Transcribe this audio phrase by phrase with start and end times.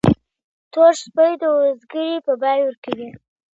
[0.37, 3.09] ¬ تور سپى د وزگړي په بيه ورکوي.